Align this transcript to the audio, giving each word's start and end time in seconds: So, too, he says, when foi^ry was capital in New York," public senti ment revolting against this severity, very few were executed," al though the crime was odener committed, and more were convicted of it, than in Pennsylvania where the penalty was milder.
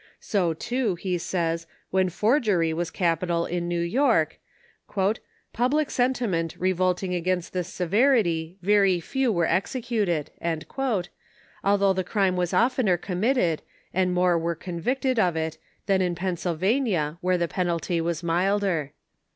So, 0.19 0.55
too, 0.55 0.95
he 0.95 1.19
says, 1.19 1.67
when 1.91 2.09
foi^ry 2.09 2.73
was 2.73 2.89
capital 2.89 3.45
in 3.45 3.67
New 3.67 3.81
York," 3.81 4.39
public 5.53 5.91
senti 5.91 6.25
ment 6.25 6.55
revolting 6.57 7.13
against 7.13 7.53
this 7.53 7.67
severity, 7.71 8.57
very 8.63 8.99
few 8.99 9.31
were 9.31 9.45
executed," 9.45 10.31
al 10.41 11.77
though 11.77 11.93
the 11.93 12.03
crime 12.03 12.35
was 12.35 12.51
odener 12.51 12.99
committed, 12.99 13.61
and 13.93 14.11
more 14.11 14.39
were 14.39 14.55
convicted 14.55 15.19
of 15.19 15.35
it, 15.35 15.59
than 15.85 16.01
in 16.01 16.15
Pennsylvania 16.15 17.19
where 17.21 17.37
the 17.37 17.47
penalty 17.47 18.01
was 18.01 18.23
milder. 18.23 18.93